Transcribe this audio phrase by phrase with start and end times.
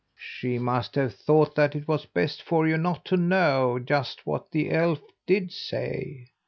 [0.17, 4.49] "She must have thought that it was best for you not to know just what
[4.49, 6.31] the elf did say.